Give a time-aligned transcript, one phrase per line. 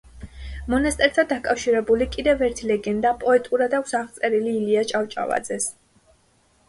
[0.73, 5.69] მონასტერთან დაკავშირებული კიდევ ერთი ლეგენდა პოეტურად აქვს აღწერილი ილია ჭავჭავაძეს.